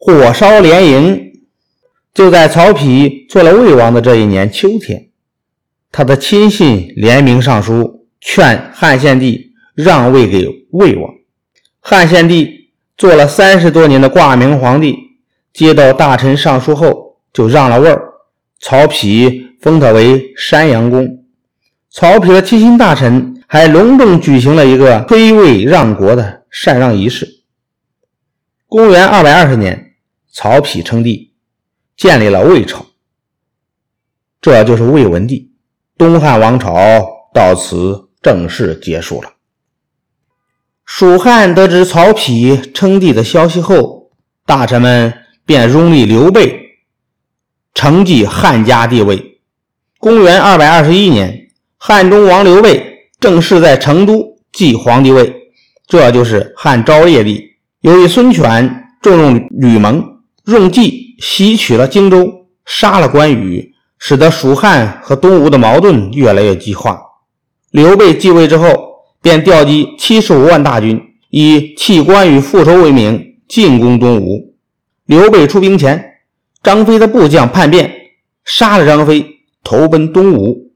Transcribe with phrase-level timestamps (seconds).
[0.00, 1.26] 火烧连营。
[2.12, 5.10] 就在曹丕做了魏王的这一年秋天，
[5.92, 11.14] 他的亲信联名上书，劝汉献帝让位给魏王。
[11.78, 14.96] 汉献帝做了三十多年的挂名皇帝，
[15.52, 18.02] 接到大臣上书后就让了位儿。
[18.58, 21.24] 曹丕封他为山阳公。
[21.90, 27.26] 曹丕的亲信大臣还隆重举行了一个推位让国的禅让仪式。
[28.66, 29.89] 公元二百二十年，
[30.32, 31.28] 曹丕称帝。
[31.96, 32.86] 建立了魏朝，
[34.40, 35.52] 这就是魏文帝。
[35.98, 36.72] 东汉王朝
[37.34, 39.34] 到此正式结束了。
[40.86, 44.12] 蜀汉得知曹丕称帝的消息后，
[44.46, 45.12] 大臣们
[45.44, 46.58] 便拥立刘备
[47.74, 49.42] 承继汉家帝位。
[49.98, 55.52] 公元二百二十一年，汉中王刘备正式在成都继皇帝位，
[55.86, 57.58] 这就是汉昭烈帝。
[57.82, 60.09] 由于孙权重用吕蒙，
[60.50, 61.08] 用计。
[61.20, 66.98] 袭取了荆州，杀了关羽，使得蜀汉和东吴的矛盾越来越激化。
[67.70, 68.66] 刘备继位之后，
[69.20, 70.98] 便调集七十五万大军，
[71.28, 74.54] 以弃关羽复仇为名，进攻东吴。
[75.04, 76.02] 刘备出兵前，
[76.62, 77.92] 张飞的部将叛变，
[78.46, 79.26] 杀了张飞，
[79.62, 80.72] 投奔东吴。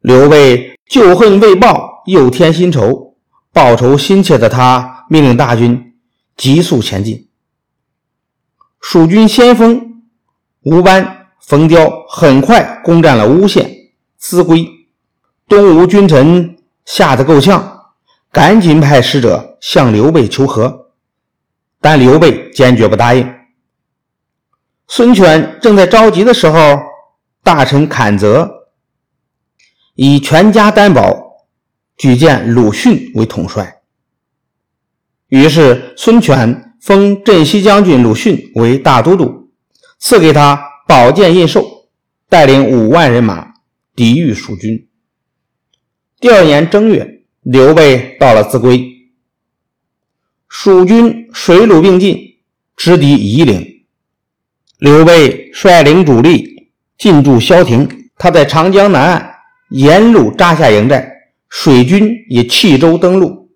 [0.00, 3.14] 刘备旧恨未报，又添新仇，
[3.52, 5.94] 报仇心切的他，命令大军
[6.36, 7.23] 急速前进。
[8.86, 10.02] 蜀军先锋
[10.60, 13.66] 吴班、冯雕很快攻占了巫县、
[14.18, 14.68] 秭归，
[15.48, 17.80] 东吴君臣吓得够呛，
[18.30, 20.90] 赶紧派使者向刘备求和，
[21.80, 23.26] 但刘备坚决不答应。
[24.86, 26.78] 孙权正在着急的时候，
[27.42, 28.68] 大臣阚泽
[29.94, 31.46] 以全家担保，
[31.96, 33.80] 举荐鲁迅为统帅，
[35.28, 36.72] 于是孙权。
[36.84, 39.50] 封镇西将军鲁迅为大都督，
[39.98, 41.64] 赐给他宝剑印绶，
[42.28, 43.54] 带领五万人马
[43.96, 44.86] 抵御蜀军。
[46.20, 48.86] 第二年正月，刘备到了秭归，
[50.46, 52.18] 蜀军水陆并进，
[52.76, 53.86] 直抵夷陵。
[54.76, 56.68] 刘备率领主力
[56.98, 59.36] 进驻萧亭，他在长江南岸
[59.70, 61.10] 沿路扎下营寨，
[61.48, 63.48] 水军也弃舟登陆，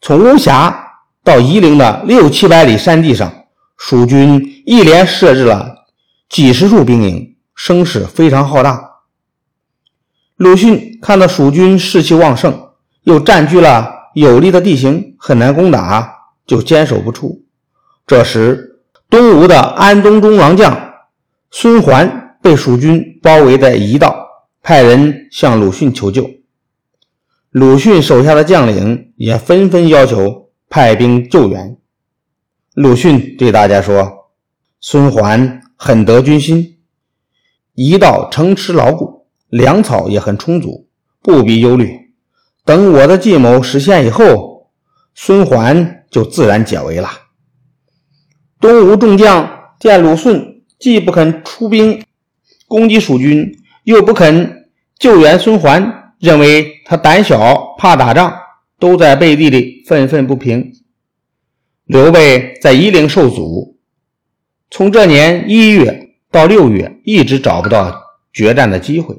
[0.00, 0.82] 从巫峡。
[1.26, 3.32] 到夷陵的六七百里山地上，
[3.76, 5.86] 蜀军一连设置了
[6.28, 8.80] 几十处兵营，声势非常浩大。
[10.36, 12.68] 鲁迅看到蜀军士气旺盛，
[13.02, 16.08] 又占据了有利的地形，很难攻打，
[16.46, 17.44] 就坚守不出。
[18.06, 18.78] 这时，
[19.10, 20.92] 东吴的安东中郎将
[21.50, 24.16] 孙桓被蜀军包围在夷道，
[24.62, 26.30] 派人向鲁迅求救。
[27.50, 30.45] 鲁迅手下的将领也纷纷要求。
[30.68, 31.76] 派兵救援。
[32.74, 34.30] 鲁迅对大家说
[34.80, 36.78] ：“孙桓很得军心，
[37.74, 40.88] 一道城池牢固，粮草也很充足，
[41.22, 42.10] 不必忧虑。
[42.64, 44.70] 等我的计谋实现以后，
[45.14, 47.08] 孙桓就自然解围了。”
[48.60, 49.48] 东吴众将
[49.78, 52.02] 见鲁迅既不肯出兵
[52.66, 53.50] 攻击蜀军，
[53.84, 58.34] 又不肯救援孙桓，认为他胆小怕打仗。
[58.78, 60.72] 都在背地里愤愤不平。
[61.84, 63.78] 刘备在夷陵受阻，
[64.70, 67.94] 从这年一月到六月，一直找不到
[68.32, 69.16] 决战的机会。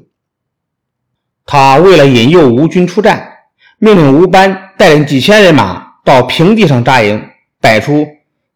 [1.46, 3.26] 他为了引诱吴军出战，
[3.78, 7.28] 命令吴班带领几千人马到平地上扎营，
[7.60, 8.06] 摆出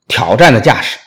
[0.06, 0.98] 挑战的架势。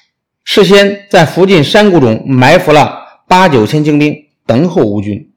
[0.43, 4.15] 事先在附近山谷中埋伏了八九千精兵，
[4.47, 5.31] 等候吴军。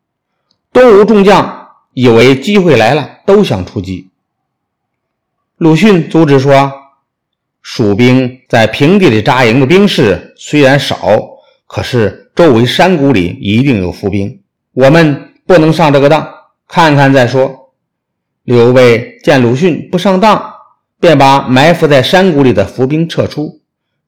[0.72, 4.07] 东吴众将以为机会来了，都想出击。
[5.58, 6.72] 鲁迅阻止说
[7.62, 11.20] ：“蜀兵在平地里扎营的兵士虽然少，
[11.66, 14.41] 可是周围山谷里一定有伏兵，
[14.72, 16.24] 我们不能上这个当，
[16.68, 17.72] 看看再说。”
[18.44, 20.41] 刘备见鲁迅不上当，
[21.00, 23.60] 便把埋伏在山谷里的伏兵撤出。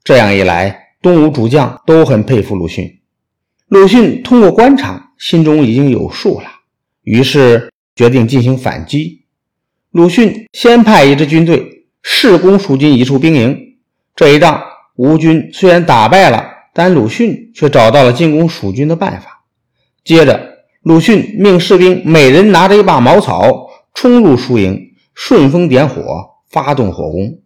[0.04, 3.00] 这样一来，东吴主将都很佩服鲁迅。
[3.66, 6.46] 鲁迅通过观察，心中已经有数了，
[7.02, 9.19] 于是决定进行反击。
[9.92, 13.74] 鲁迅先派一支军队试攻蜀军一处兵营，
[14.14, 14.62] 这一仗
[14.94, 19.42] 吴军虽然打败了，但鲁迅却找到了进攻蜀军的办法。
[20.04, 26.04] 接着，鲁迅命士兵每人拿着一把茅草，冲入蜀营，顺风点火，
[26.48, 27.40] 发动火攻。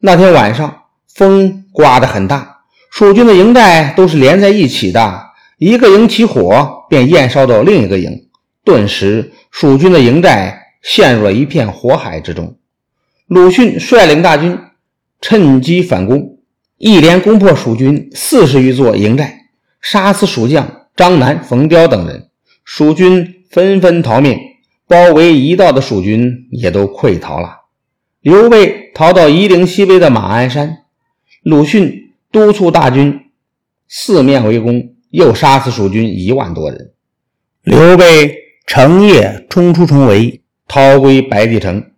[0.00, 5.26] 那天晚上，风刮得很大，蜀军的营寨都是连在一起的，
[5.58, 8.28] 一个营起火，便焰烧到另一个营，
[8.64, 10.64] 顿时蜀军的营寨。
[10.82, 12.56] 陷入了一片火海之中。
[13.26, 14.58] 鲁迅率领大军
[15.20, 16.38] 趁机反攻，
[16.76, 19.46] 一连攻破蜀军四十余座营寨，
[19.80, 22.28] 杀死蜀将张南、冯彪等人，
[22.64, 24.38] 蜀军纷纷逃命，
[24.86, 27.56] 包围一道的蜀军也都溃逃了。
[28.20, 30.78] 刘备逃到夷陵西北的马鞍山，
[31.42, 33.30] 鲁迅督促大军
[33.88, 36.92] 四面围攻，又杀死蜀军一万多人。
[37.62, 38.34] 刘备
[38.66, 41.90] 乘夜冲出重围，逃归白帝城。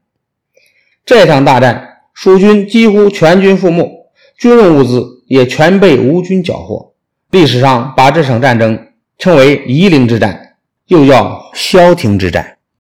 [1.05, 4.06] 这场大战，蜀军几乎全军覆没，
[4.38, 6.94] 军用物资也全被吴军缴获。
[7.31, 8.87] 历史上把这场战争
[9.19, 10.56] 称为夷陵之战，
[10.87, 12.56] 又叫萧亭之战。